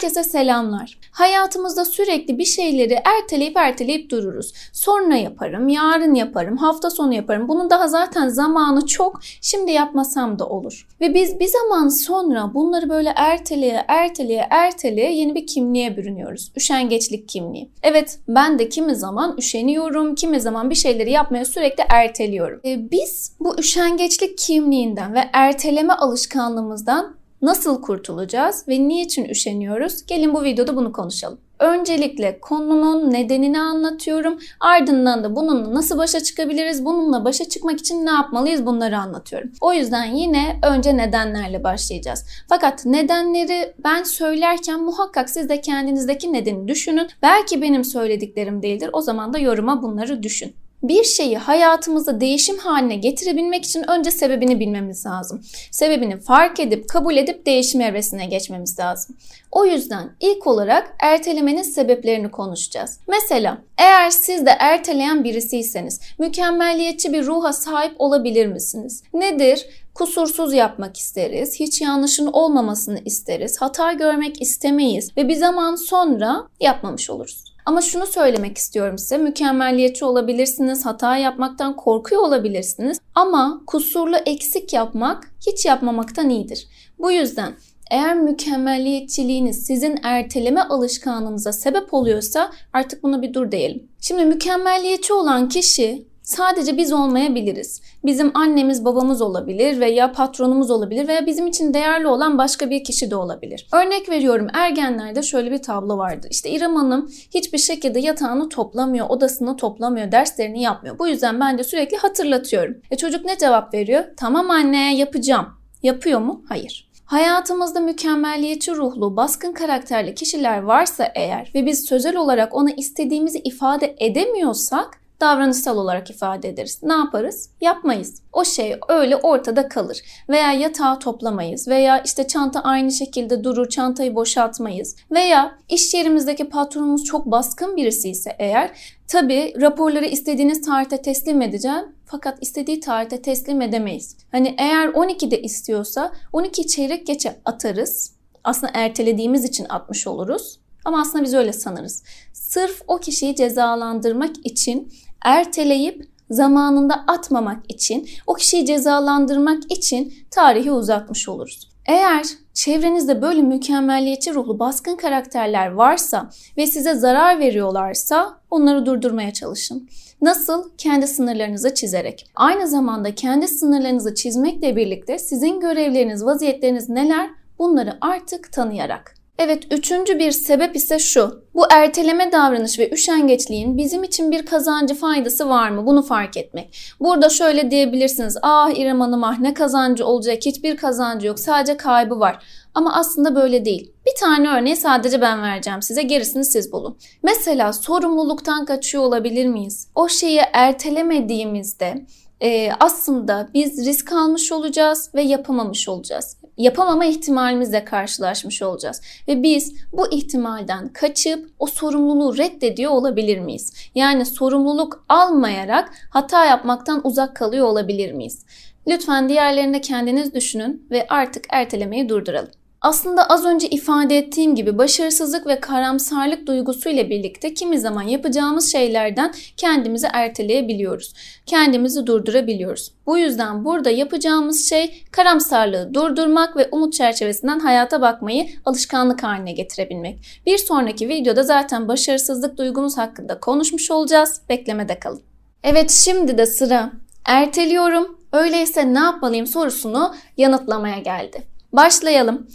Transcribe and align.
Herkese 0.00 0.24
selamlar. 0.24 0.98
Hayatımızda 1.10 1.84
sürekli 1.84 2.38
bir 2.38 2.44
şeyleri 2.44 2.98
erteleyip 3.04 3.56
erteleyip 3.56 4.10
dururuz. 4.10 4.52
Sonra 4.72 5.16
yaparım, 5.16 5.68
yarın 5.68 6.14
yaparım, 6.14 6.56
hafta 6.56 6.90
sonu 6.90 7.14
yaparım. 7.14 7.48
Bunun 7.48 7.70
daha 7.70 7.88
zaten 7.88 8.28
zamanı 8.28 8.86
çok. 8.86 9.20
Şimdi 9.40 9.72
yapmasam 9.72 10.38
da 10.38 10.46
olur. 10.46 10.86
Ve 11.00 11.14
biz 11.14 11.40
bir 11.40 11.46
zaman 11.46 11.88
sonra 11.88 12.54
bunları 12.54 12.88
böyle 12.88 13.12
erteleye, 13.16 13.84
erteleye, 13.88 14.46
erteleye 14.50 15.12
yeni 15.12 15.34
bir 15.34 15.46
kimliğe 15.46 15.96
bürünüyoruz. 15.96 16.52
Üşengeçlik 16.56 17.28
kimliği. 17.28 17.70
Evet, 17.82 18.18
ben 18.28 18.58
de 18.58 18.68
kimi 18.68 18.96
zaman 18.96 19.36
üşeniyorum, 19.38 20.14
kimi 20.14 20.40
zaman 20.40 20.70
bir 20.70 20.74
şeyleri 20.74 21.10
yapmaya 21.10 21.44
sürekli 21.44 21.84
erteliyorum. 21.88 22.60
E, 22.64 22.90
biz 22.90 23.32
bu 23.40 23.58
üşengeçlik 23.58 24.38
kimliğinden 24.38 25.14
ve 25.14 25.20
erteleme 25.32 25.92
alışkanlığımızdan 25.92 27.19
Nasıl 27.42 27.82
kurtulacağız 27.82 28.64
ve 28.68 28.88
niçin 28.88 29.24
üşeniyoruz? 29.24 30.06
Gelin 30.06 30.34
bu 30.34 30.42
videoda 30.42 30.76
bunu 30.76 30.92
konuşalım. 30.92 31.38
Öncelikle 31.58 32.40
konunun 32.40 33.12
nedenini 33.12 33.60
anlatıyorum. 33.60 34.38
Ardından 34.60 35.24
da 35.24 35.36
bununla 35.36 35.74
nasıl 35.74 35.98
başa 35.98 36.20
çıkabiliriz? 36.20 36.84
Bununla 36.84 37.24
başa 37.24 37.48
çıkmak 37.48 37.80
için 37.80 38.06
ne 38.06 38.10
yapmalıyız? 38.10 38.66
Bunları 38.66 38.98
anlatıyorum. 38.98 39.50
O 39.60 39.72
yüzden 39.72 40.04
yine 40.04 40.58
önce 40.62 40.96
nedenlerle 40.96 41.64
başlayacağız. 41.64 42.26
Fakat 42.48 42.86
nedenleri 42.86 43.74
ben 43.84 44.02
söylerken 44.02 44.82
muhakkak 44.82 45.30
siz 45.30 45.48
de 45.48 45.60
kendinizdeki 45.60 46.32
nedeni 46.32 46.68
düşünün. 46.68 47.08
Belki 47.22 47.62
benim 47.62 47.84
söylediklerim 47.84 48.62
değildir. 48.62 48.90
O 48.92 49.00
zaman 49.00 49.32
da 49.32 49.38
yoruma 49.38 49.82
bunları 49.82 50.22
düşün. 50.22 50.54
Bir 50.82 51.04
şeyi 51.04 51.38
hayatımızda 51.38 52.20
değişim 52.20 52.58
haline 52.58 52.96
getirebilmek 52.96 53.64
için 53.64 53.90
önce 53.90 54.10
sebebini 54.10 54.60
bilmemiz 54.60 55.06
lazım. 55.06 55.42
Sebebini 55.70 56.20
fark 56.20 56.60
edip, 56.60 56.88
kabul 56.88 57.16
edip 57.16 57.46
değişim 57.46 57.80
evresine 57.80 58.26
geçmemiz 58.26 58.78
lazım. 58.78 59.16
O 59.52 59.66
yüzden 59.66 60.10
ilk 60.20 60.46
olarak 60.46 60.96
ertelemenin 61.00 61.62
sebeplerini 61.62 62.30
konuşacağız. 62.30 62.98
Mesela 63.08 63.58
eğer 63.78 64.10
siz 64.10 64.46
de 64.46 64.50
erteleyen 64.50 65.24
birisiyseniz 65.24 66.00
mükemmelliyetçi 66.18 67.12
bir 67.12 67.26
ruha 67.26 67.52
sahip 67.52 67.92
olabilir 67.98 68.46
misiniz? 68.46 69.02
Nedir? 69.14 69.66
Kusursuz 69.94 70.54
yapmak 70.54 70.96
isteriz, 70.96 71.60
hiç 71.60 71.80
yanlışın 71.80 72.26
olmamasını 72.26 72.98
isteriz, 73.04 73.60
hata 73.60 73.92
görmek 73.92 74.42
istemeyiz 74.42 75.16
ve 75.16 75.28
bir 75.28 75.34
zaman 75.34 75.74
sonra 75.74 76.46
yapmamış 76.60 77.10
oluruz. 77.10 77.49
Ama 77.70 77.80
şunu 77.80 78.06
söylemek 78.06 78.58
istiyorum 78.58 78.98
size. 78.98 79.18
Mükemmelliyetçi 79.18 80.04
olabilirsiniz, 80.04 80.86
hata 80.86 81.16
yapmaktan 81.16 81.76
korkuyor 81.76 82.22
olabilirsiniz 82.22 82.98
ama 83.14 83.62
kusurlu 83.66 84.16
eksik 84.16 84.72
yapmak 84.72 85.32
hiç 85.46 85.66
yapmamaktan 85.66 86.30
iyidir. 86.30 86.68
Bu 86.98 87.12
yüzden 87.12 87.52
eğer 87.90 88.16
mükemmelliyetçiliğiniz 88.16 89.66
sizin 89.66 89.98
erteleme 90.02 90.60
alışkanlığınıza 90.60 91.52
sebep 91.52 91.94
oluyorsa 91.94 92.50
artık 92.72 93.02
buna 93.02 93.22
bir 93.22 93.34
dur 93.34 93.50
diyelim. 93.52 93.88
Şimdi 94.00 94.24
mükemmelliyetçi 94.24 95.12
olan 95.12 95.48
kişi 95.48 96.09
sadece 96.22 96.76
biz 96.76 96.92
olmayabiliriz. 96.92 97.82
Bizim 98.04 98.36
annemiz 98.36 98.84
babamız 98.84 99.22
olabilir 99.22 99.80
veya 99.80 100.12
patronumuz 100.12 100.70
olabilir 100.70 101.08
veya 101.08 101.26
bizim 101.26 101.46
için 101.46 101.74
değerli 101.74 102.06
olan 102.06 102.38
başka 102.38 102.70
bir 102.70 102.84
kişi 102.84 103.10
de 103.10 103.16
olabilir. 103.16 103.66
Örnek 103.72 104.10
veriyorum 104.10 104.46
ergenlerde 104.52 105.22
şöyle 105.22 105.50
bir 105.50 105.62
tablo 105.62 105.98
vardı. 105.98 106.26
İşte 106.30 106.50
İrem 106.50 106.76
Hanım 106.76 107.10
hiçbir 107.34 107.58
şekilde 107.58 108.00
yatağını 108.00 108.48
toplamıyor, 108.48 109.06
odasını 109.08 109.56
toplamıyor, 109.56 110.12
derslerini 110.12 110.62
yapmıyor. 110.62 110.98
Bu 110.98 111.08
yüzden 111.08 111.40
ben 111.40 111.58
de 111.58 111.64
sürekli 111.64 111.96
hatırlatıyorum. 111.96 112.76
E 112.90 112.96
çocuk 112.96 113.24
ne 113.24 113.38
cevap 113.38 113.74
veriyor? 113.74 114.04
Tamam 114.16 114.50
anne 114.50 114.96
yapacağım. 114.96 115.46
Yapıyor 115.82 116.20
mu? 116.20 116.44
Hayır. 116.48 116.90
Hayatımızda 117.04 117.80
mükemmelliyetçi 117.80 118.72
ruhlu, 118.72 119.16
baskın 119.16 119.52
karakterli 119.52 120.14
kişiler 120.14 120.62
varsa 120.62 121.12
eğer 121.14 121.50
ve 121.54 121.66
biz 121.66 121.84
sözel 121.84 122.16
olarak 122.16 122.54
ona 122.54 122.70
istediğimizi 122.70 123.38
ifade 123.38 123.96
edemiyorsak 123.98 124.99
davranışsal 125.20 125.76
olarak 125.76 126.10
ifade 126.10 126.48
ederiz. 126.48 126.80
Ne 126.82 126.92
yaparız? 126.92 127.50
Yapmayız. 127.60 128.22
O 128.32 128.44
şey 128.44 128.74
öyle 128.88 129.16
ortada 129.16 129.68
kalır. 129.68 130.02
Veya 130.28 130.52
yatağı 130.52 130.98
toplamayız. 130.98 131.68
Veya 131.68 132.02
işte 132.02 132.26
çanta 132.26 132.60
aynı 132.60 132.92
şekilde 132.92 133.44
durur, 133.44 133.68
çantayı 133.68 134.14
boşaltmayız. 134.14 134.96
Veya 135.10 135.58
iş 135.68 135.94
yerimizdeki 135.94 136.48
patronumuz 136.48 137.04
çok 137.04 137.26
baskın 137.26 137.76
birisi 137.76 138.10
ise 138.10 138.36
eğer 138.38 138.70
Tabi 139.10 139.54
raporları 139.60 140.06
istediğiniz 140.06 140.60
tarihte 140.60 141.02
teslim 141.02 141.42
edeceğim 141.42 141.84
fakat 142.06 142.38
istediği 142.42 142.80
tarihte 142.80 143.22
teslim 143.22 143.62
edemeyiz. 143.62 144.16
Hani 144.32 144.54
eğer 144.58 144.88
12'de 144.88 145.42
istiyorsa 145.42 146.12
12 146.32 146.66
çeyrek 146.66 147.06
geçe 147.06 147.40
atarız. 147.44 148.12
Aslında 148.44 148.72
ertelediğimiz 148.74 149.44
için 149.44 149.66
atmış 149.68 150.06
oluruz. 150.06 150.60
Ama 150.84 151.00
aslında 151.00 151.24
biz 151.24 151.34
öyle 151.34 151.52
sanırız. 151.52 152.02
Sırf 152.32 152.82
o 152.88 152.98
kişiyi 152.98 153.36
cezalandırmak 153.36 154.36
için 154.44 154.92
erteleyip 155.24 156.10
zamanında 156.30 156.94
atmamak 157.06 157.62
için, 157.68 158.08
o 158.26 158.34
kişiyi 158.34 158.66
cezalandırmak 158.66 159.72
için 159.72 160.14
tarihi 160.30 160.72
uzatmış 160.72 161.28
oluruz. 161.28 161.70
Eğer 161.86 162.26
çevrenizde 162.54 163.22
böyle 163.22 163.42
mükemmelliyetçi 163.42 164.34
ruhlu 164.34 164.58
baskın 164.58 164.96
karakterler 164.96 165.70
varsa 165.70 166.30
ve 166.56 166.66
size 166.66 166.94
zarar 166.94 167.38
veriyorlarsa 167.38 168.40
onları 168.50 168.86
durdurmaya 168.86 169.32
çalışın. 169.32 169.88
Nasıl? 170.22 170.70
Kendi 170.78 171.06
sınırlarınızı 171.06 171.74
çizerek. 171.74 172.30
Aynı 172.34 172.68
zamanda 172.68 173.14
kendi 173.14 173.48
sınırlarınızı 173.48 174.14
çizmekle 174.14 174.76
birlikte 174.76 175.18
sizin 175.18 175.60
görevleriniz, 175.60 176.24
vaziyetleriniz 176.24 176.88
neler? 176.88 177.30
Bunları 177.58 177.98
artık 178.00 178.52
tanıyarak. 178.52 179.19
Evet, 179.42 179.62
üçüncü 179.70 180.18
bir 180.18 180.32
sebep 180.32 180.76
ise 180.76 180.98
şu. 180.98 181.44
Bu 181.54 181.64
erteleme 181.72 182.32
davranış 182.32 182.78
ve 182.78 182.90
üşengeçliğin 182.90 183.78
bizim 183.78 184.04
için 184.04 184.30
bir 184.30 184.46
kazancı 184.46 184.94
faydası 184.94 185.48
var 185.48 185.70
mı? 185.70 185.86
Bunu 185.86 186.02
fark 186.02 186.36
etmek. 186.36 186.94
Burada 187.00 187.28
şöyle 187.28 187.70
diyebilirsiniz. 187.70 188.36
Ah 188.42 188.70
İrem 188.70 189.00
Hanım 189.00 189.24
ah 189.24 189.38
ne 189.38 189.54
kazancı 189.54 190.06
olacak? 190.06 190.38
Hiçbir 190.46 190.76
kazancı 190.76 191.26
yok. 191.26 191.38
Sadece 191.38 191.76
kaybı 191.76 192.20
var. 192.20 192.44
Ama 192.74 192.94
aslında 192.94 193.34
böyle 193.34 193.64
değil. 193.64 193.92
Bir 194.06 194.20
tane 194.20 194.48
örneği 194.48 194.76
sadece 194.76 195.20
ben 195.20 195.42
vereceğim 195.42 195.82
size. 195.82 196.02
Gerisini 196.02 196.44
siz 196.44 196.72
bulun. 196.72 196.98
Mesela 197.22 197.72
sorumluluktan 197.72 198.64
kaçıyor 198.64 199.04
olabilir 199.04 199.46
miyiz? 199.46 199.88
O 199.94 200.08
şeyi 200.08 200.40
ertelemediğimizde 200.52 202.06
e, 202.42 202.72
aslında 202.80 203.48
biz 203.54 203.86
risk 203.86 204.12
almış 204.12 204.52
olacağız 204.52 205.10
ve 205.14 205.22
yapamamış 205.22 205.88
olacağız 205.88 206.36
yapamama 206.60 207.04
ihtimalimizle 207.04 207.84
karşılaşmış 207.84 208.62
olacağız. 208.62 209.02
Ve 209.28 209.42
biz 209.42 209.74
bu 209.92 210.12
ihtimalden 210.12 210.88
kaçıp 210.88 211.50
o 211.58 211.66
sorumluluğu 211.66 212.38
reddediyor 212.38 212.92
olabilir 212.92 213.38
miyiz? 213.38 213.72
Yani 213.94 214.26
sorumluluk 214.26 215.04
almayarak 215.08 215.92
hata 216.10 216.44
yapmaktan 216.44 217.00
uzak 217.04 217.36
kalıyor 217.36 217.66
olabilir 217.66 218.12
miyiz? 218.12 218.44
Lütfen 218.88 219.28
diğerlerinde 219.28 219.80
kendiniz 219.80 220.34
düşünün 220.34 220.86
ve 220.90 221.06
artık 221.08 221.44
ertelemeyi 221.50 222.08
durduralım. 222.08 222.50
Aslında 222.82 223.26
az 223.26 223.44
önce 223.44 223.68
ifade 223.68 224.18
ettiğim 224.18 224.54
gibi 224.54 224.78
başarısızlık 224.78 225.46
ve 225.46 225.60
karamsarlık 225.60 226.46
duygusuyla 226.46 227.10
birlikte 227.10 227.54
kimi 227.54 227.80
zaman 227.80 228.02
yapacağımız 228.02 228.72
şeylerden 228.72 229.32
kendimizi 229.56 230.06
erteleyebiliyoruz. 230.12 231.14
Kendimizi 231.46 232.06
durdurabiliyoruz. 232.06 232.92
Bu 233.06 233.18
yüzden 233.18 233.64
burada 233.64 233.90
yapacağımız 233.90 234.68
şey 234.68 235.04
karamsarlığı 235.10 235.94
durdurmak 235.94 236.56
ve 236.56 236.68
umut 236.72 236.92
çerçevesinden 236.92 237.58
hayata 237.58 238.00
bakmayı 238.00 238.46
alışkanlık 238.64 239.22
haline 239.22 239.52
getirebilmek. 239.52 240.18
Bir 240.46 240.58
sonraki 240.58 241.08
videoda 241.08 241.42
zaten 241.42 241.88
başarısızlık 241.88 242.58
duygumuz 242.58 242.98
hakkında 242.98 243.40
konuşmuş 243.40 243.90
olacağız. 243.90 244.40
Beklemede 244.48 244.98
kalın. 244.98 245.22
Evet 245.64 245.90
şimdi 245.90 246.38
de 246.38 246.46
sıra 246.46 246.92
erteliyorum. 247.24 248.18
Öyleyse 248.32 248.94
ne 248.94 248.98
yapmalıyım 248.98 249.46
sorusunu 249.46 250.14
yanıtlamaya 250.36 250.98
geldi. 250.98 251.42
Başlayalım. 251.72 252.46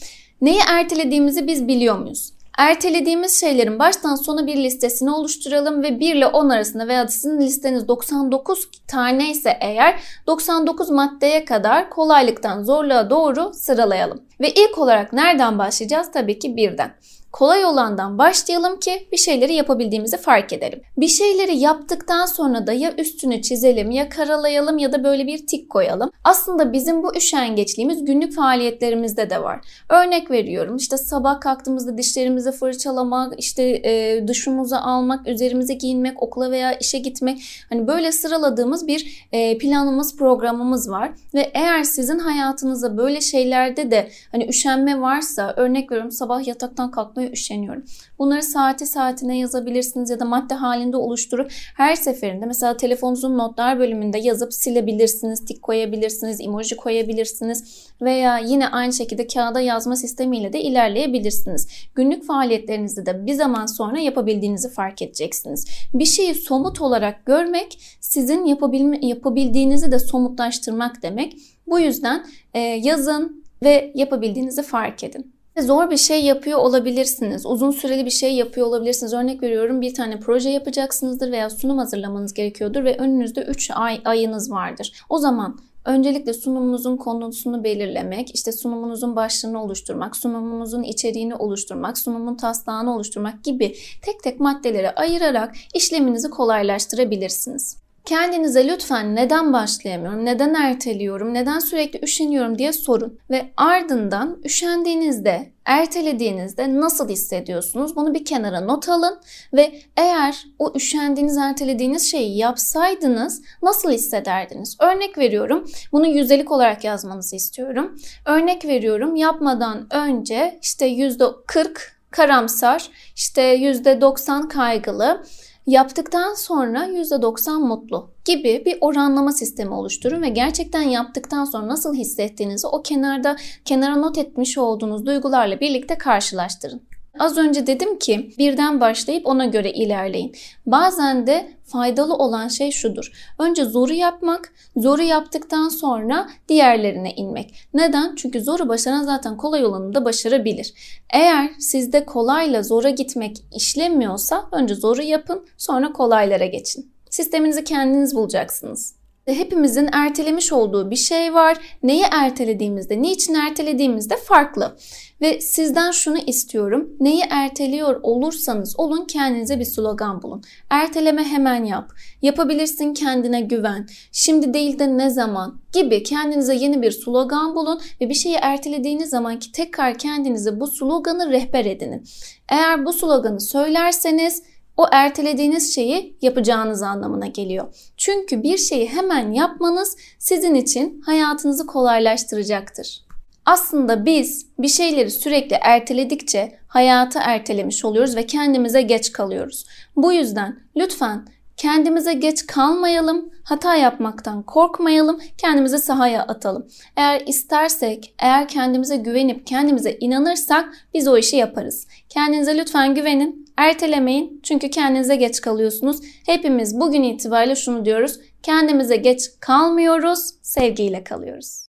Neyi 0.42 0.60
ertelediğimizi 0.70 1.48
biz 1.48 1.68
biliyor 1.68 2.00
muyuz? 2.00 2.34
Ertelediğimiz 2.58 3.40
şeylerin 3.42 3.80
baştan 3.80 4.16
sona 4.16 4.48
bir 4.48 4.58
listesini 4.58 5.12
oluşturalım 5.12 5.84
ve 5.84 6.00
1 6.00 6.16
ile 6.16 6.28
10 6.28 6.50
arasında 6.50 6.88
veya 6.88 7.08
sizin 7.08 7.42
listeniz 7.42 7.88
99 7.88 8.70
tane 8.88 9.32
ise 9.32 9.58
eğer 9.62 10.00
99 10.28 10.90
maddeye 10.90 11.46
kadar 11.46 11.90
kolaylıktan 11.90 12.64
zorluğa 12.64 13.10
doğru 13.10 13.54
sıralayalım. 13.54 14.24
Ve 14.42 14.50
ilk 14.50 14.78
olarak 14.78 15.14
nereden 15.14 15.60
başlayacağız? 15.60 16.12
Tabii 16.12 16.40
ki 16.40 16.56
birden 16.56 16.96
kolay 17.36 17.66
olandan 17.66 18.18
başlayalım 18.18 18.80
ki 18.80 19.08
bir 19.12 19.18
şeyleri 19.18 19.54
yapabildiğimizi 19.54 20.18
fark 20.18 20.54
edelim. 20.54 20.82
Bir 20.98 21.08
şeyleri 21.08 21.58
yaptıktan 21.58 22.26
sonra 22.26 22.68
da 22.68 22.74
ya 22.74 22.94
üstünü 22.98 23.42
çizelim 23.42 23.92
ya 23.92 24.10
karalayalım 24.10 24.78
ya 24.78 24.92
da 24.92 25.04
böyle 25.04 25.28
bir 25.28 25.48
tik 25.48 25.70
koyalım. 25.70 26.12
Aslında 26.24 26.74
bizim 26.74 27.04
bu 27.04 27.16
üşengeçliğimiz 27.16 28.06
günlük 28.06 28.36
faaliyetlerimizde 28.36 29.30
de 29.30 29.44
var. 29.44 29.60
Örnek 29.90 30.32
veriyorum 30.32 30.76
işte 30.76 30.98
sabah 30.98 31.42
kalktığımızda 31.42 31.98
dişlerimizi 31.98 32.52
fırçalamak, 32.52 33.34
işte 33.38 33.64
e, 33.64 34.24
duşumuzu 34.28 34.76
almak, 34.76 35.28
üzerimize 35.28 35.74
giyinmek, 35.74 36.24
okula 36.24 36.52
veya 36.52 36.74
işe 36.74 37.00
gitmek. 37.00 37.42
Hani 37.70 37.88
böyle 37.88 38.12
sıraladığımız 38.12 38.88
bir 38.88 39.28
e, 39.32 39.58
planımız, 39.58 40.18
programımız 40.18 40.90
var. 40.90 41.12
Ve 41.34 41.52
eğer 41.54 41.84
sizin 41.84 42.20
hayatınızda 42.20 42.98
böyle 42.98 43.22
şeylerde 43.22 43.92
de 43.92 44.10
Hani 44.36 44.48
üşenme 44.50 45.02
varsa 45.02 45.54
örnek 45.58 45.92
veriyorum 45.92 46.12
sabah 46.12 46.48
yataktan 46.48 46.92
kalkmaya 46.92 47.32
üşeniyorum. 47.32 47.86
Bunları 48.20 48.44
saati 48.44 48.86
saatine 48.86 49.38
yazabilirsiniz 49.38 50.10
ya 50.10 50.20
da 50.20 50.26
madde 50.26 50.54
halinde 50.54 50.98
oluşturup 50.98 51.52
her 51.78 51.96
seferinde 51.96 52.46
mesela 52.46 52.78
telefonunuzun 52.78 53.38
notlar 53.38 53.80
bölümünde 53.80 54.18
yazıp 54.18 54.54
silebilirsiniz, 54.54 55.46
tik 55.46 55.62
koyabilirsiniz, 55.62 56.42
emoji 56.42 56.76
koyabilirsiniz 56.76 57.88
veya 58.02 58.38
yine 58.38 58.68
aynı 58.68 58.94
şekilde 58.94 59.28
kağıda 59.28 59.60
yazma 59.60 59.96
sistemiyle 59.96 60.54
de 60.54 60.62
ilerleyebilirsiniz. 60.62 61.68
Günlük 61.96 62.26
faaliyetlerinizi 62.26 63.06
de 63.06 63.26
bir 63.26 63.34
zaman 63.34 63.66
sonra 63.66 64.00
yapabildiğinizi 64.00 64.70
fark 64.70 65.02
edeceksiniz. 65.02 65.66
Bir 65.94 66.06
şeyi 66.06 66.36
somut 66.36 66.82
olarak 66.82 67.26
görmek 67.26 67.80
sizin 68.00 68.46
yapabilme, 68.46 69.00
yapabildiğinizi 69.02 69.92
de 69.92 70.00
somutlaştırmak 70.00 71.02
demek. 71.04 71.38
Bu 71.68 71.80
yüzden 71.80 72.26
e, 72.54 72.60
yazın 72.60 73.45
ve 73.64 73.92
yapabildiğinizi 73.96 74.64
fark 74.64 75.04
edin. 75.04 75.36
Zor 75.60 75.90
bir 75.92 75.98
şey 75.98 76.26
yapıyor 76.26 76.60
olabilirsiniz. 76.60 77.46
Uzun 77.46 77.72
süreli 77.72 78.06
bir 78.06 78.12
şey 78.12 78.36
yapıyor 78.36 78.68
olabilirsiniz. 78.68 79.14
Örnek 79.14 79.44
veriyorum 79.44 79.82
bir 79.82 79.94
tane 79.94 80.20
proje 80.20 80.50
yapacaksınızdır 80.50 81.32
veya 81.32 81.50
sunum 81.50 81.78
hazırlamanız 81.78 82.34
gerekiyordur 82.34 82.84
ve 82.84 82.98
önünüzde 82.98 83.42
3 83.42 83.72
ay 83.72 84.02
ayınız 84.06 84.52
vardır. 84.52 84.92
O 85.10 85.18
zaman 85.18 85.60
Öncelikle 85.86 86.34
sunumunuzun 86.34 86.98
konusunu 86.98 87.64
belirlemek, 87.64 88.36
işte 88.36 88.52
sunumunuzun 88.52 89.16
başlığını 89.16 89.64
oluşturmak, 89.64 90.16
sunumunuzun 90.16 90.84
içeriğini 90.84 91.36
oluşturmak, 91.36 91.98
sunumun 91.98 92.36
taslağını 92.36 92.96
oluşturmak 92.96 93.44
gibi 93.44 93.76
tek 94.02 94.24
tek 94.24 94.40
maddelere 94.40 94.96
ayırarak 94.96 95.56
işleminizi 95.74 96.30
kolaylaştırabilirsiniz. 96.30 97.85
Kendinize 98.06 98.68
lütfen 98.68 99.16
neden 99.16 99.54
başlayamıyorum, 99.54 100.26
neden 100.26 100.54
erteliyorum, 100.54 101.34
neden 101.34 101.60
sürekli 101.60 102.00
üşeniyorum 102.04 102.58
diye 102.58 102.74
sorun. 102.74 103.20
Ve 103.30 103.46
ardından 103.58 104.42
üşendiğinizde, 104.46 105.52
ertelediğinizde 105.66 106.80
nasıl 106.80 107.10
hissediyorsunuz? 107.10 107.96
Bunu 107.96 108.14
bir 108.14 108.26
kenara 108.26 108.62
not 108.62 108.90
alın 108.90 109.20
ve 109.54 109.82
eğer 109.98 110.46
o 110.60 110.74
üşendiğiniz, 110.76 111.38
ertelediğiniz 111.38 112.12
şeyi 112.12 112.38
yapsaydınız 112.38 113.42
nasıl 113.64 113.92
hissederdiniz? 113.92 114.78
Örnek 114.80 115.18
veriyorum. 115.18 115.66
Bunu 115.92 116.08
yüzdelik 116.08 116.52
olarak 116.52 116.84
yazmanızı 116.84 117.36
istiyorum. 117.36 117.96
Örnek 118.26 118.66
veriyorum. 118.66 119.16
Yapmadan 119.16 119.88
önce 119.94 120.60
işte 120.62 120.88
%40 120.88 121.96
karamsar, 122.12 122.90
işte 123.16 123.42
%90 123.42 124.48
kaygılı, 124.48 125.24
Yaptıktan 125.68 126.34
sonra 126.34 126.88
%90 126.88 127.60
mutlu 127.60 128.10
gibi 128.26 128.64
bir 128.66 128.78
oranlama 128.82 129.32
sistemi 129.32 129.74
oluşturun 129.74 130.22
ve 130.22 130.30
gerçekten 130.30 130.82
yaptıktan 130.82 131.46
sonra 131.46 131.68
nasıl 131.68 131.96
hissettiğinizi 131.96 132.68
o 132.68 132.82
kenarda 132.82 133.36
kenara 133.66 133.96
not 133.96 134.18
etmiş 134.18 134.58
olduğunuz 134.58 135.06
duygularla 135.06 135.60
birlikte 135.60 135.98
karşılaştırın. 135.98 136.82
Az 137.20 137.38
önce 137.38 137.68
dedim 137.68 138.00
ki 138.00 138.30
birden 138.38 138.82
başlayıp 138.82 139.28
ona 139.28 139.46
göre 139.46 139.72
ilerleyin. 139.72 140.36
Bazen 140.66 141.28
de 141.28 141.50
faydalı 141.64 142.14
olan 142.16 142.48
şey 142.48 142.72
şudur. 142.72 143.12
Önce 143.40 143.66
zoru 143.66 143.94
yapmak, 143.94 144.54
zoru 144.78 145.02
yaptıktan 145.02 145.70
sonra 145.70 146.30
diğerlerine 146.50 147.14
inmek. 147.14 147.54
Neden? 147.74 148.16
Çünkü 148.16 148.42
zoru 148.42 148.70
başaran 148.70 149.04
zaten 149.04 149.38
kolay 149.38 149.66
olanı 149.66 149.94
da 149.94 150.06
başarabilir. 150.06 150.74
Eğer 151.14 151.50
sizde 151.60 152.06
kolayla 152.06 152.64
zora 152.64 152.90
gitmek 152.90 153.38
işlemiyorsa 153.56 154.50
önce 154.52 154.76
zoru 154.76 155.02
yapın, 155.02 155.46
sonra 155.58 155.94
kolaylara 155.94 156.46
geçin. 156.46 156.92
Sisteminizi 157.10 157.64
kendiniz 157.64 158.16
bulacaksınız. 158.16 159.05
Hepimizin 159.34 159.90
ertelemiş 159.92 160.54
olduğu 160.54 160.92
bir 160.92 160.96
şey 160.96 161.34
var. 161.34 161.58
Neyi 161.84 162.04
ertelediğimizde, 162.12 163.02
niçin 163.02 163.34
ertelediğimizde 163.34 164.16
farklı. 164.18 164.78
Ve 165.22 165.42
sizden 165.42 165.92
şunu 165.92 166.18
istiyorum. 166.18 166.90
Neyi 167.00 167.24
erteliyor 167.30 168.00
olursanız 168.04 168.80
olun 168.80 169.06
kendinize 169.06 169.60
bir 169.60 169.66
slogan 169.66 170.22
bulun. 170.22 170.44
Erteleme 170.70 171.24
hemen 171.24 171.64
yap. 171.64 171.92
Yapabilirsin 172.22 172.94
kendine 172.94 173.42
güven. 173.42 173.88
Şimdi 174.12 174.54
değil 174.54 174.80
de 174.80 174.98
ne 174.98 175.10
zaman 175.10 175.62
gibi 175.74 176.04
kendinize 176.04 176.56
yeni 176.56 176.82
bir 176.82 176.92
slogan 176.92 177.56
bulun 177.56 177.82
ve 178.02 178.10
bir 178.10 178.14
şeyi 178.14 178.36
ertelediğiniz 178.36 179.10
zaman 179.10 179.40
ki 179.40 179.52
tekrar 179.52 179.98
kendinize 179.98 180.60
bu 180.60 180.68
sloganı 180.68 181.32
rehber 181.32 181.66
edinin. 181.66 182.04
Eğer 182.50 182.86
bu 182.86 182.94
sloganı 182.94 183.42
söylerseniz 183.42 184.44
o 184.78 184.86
ertelediğiniz 184.92 185.76
şeyi 185.76 186.18
yapacağınız 186.22 186.82
anlamına 186.82 187.28
geliyor. 187.28 187.92
Çünkü 187.98 188.44
bir 188.44 188.58
şeyi 188.58 188.90
hemen 188.90 189.32
yapmanız 189.32 189.98
sizin 190.20 190.56
için 190.56 191.02
hayatınızı 191.02 191.66
kolaylaştıracaktır. 191.66 193.06
Aslında 193.46 194.06
biz 194.06 194.48
bir 194.60 194.68
şeyleri 194.68 195.12
sürekli 195.12 195.58
erteledikçe 195.62 196.60
hayatı 196.68 197.20
ertelemiş 197.22 197.86
oluyoruz 197.86 198.16
ve 198.16 198.26
kendimize 198.26 198.82
geç 198.82 199.12
kalıyoruz. 199.12 199.66
Bu 199.96 200.14
yüzden 200.14 200.60
lütfen 200.78 201.28
kendimize 201.58 202.14
geç 202.14 202.48
kalmayalım, 202.48 203.30
hata 203.44 203.76
yapmaktan 203.76 204.44
korkmayalım, 204.44 205.20
kendimizi 205.38 205.80
sahaya 205.80 206.24
atalım. 206.24 206.68
Eğer 206.98 207.22
istersek, 207.28 208.16
eğer 208.20 208.48
kendimize 208.48 208.96
güvenip 208.98 209.48
kendimize 209.48 209.98
inanırsak 210.00 210.70
biz 210.94 211.08
o 211.08 211.18
işi 211.18 211.36
yaparız. 211.36 211.88
Kendinize 212.10 212.58
lütfen 212.58 212.96
güvenin, 212.96 213.45
ertelemeyin 213.58 214.40
çünkü 214.44 214.70
kendinize 214.70 215.16
geç 215.16 215.42
kalıyorsunuz. 215.42 216.00
Hepimiz 216.26 216.80
bugün 216.80 217.04
itibariyle 217.04 217.56
şunu 217.56 217.86
diyoruz, 217.86 218.20
kendimize 218.44 218.96
geç 218.96 219.22
kalmıyoruz, 219.40 220.20
sevgiyle 220.42 221.04
kalıyoruz. 221.04 221.64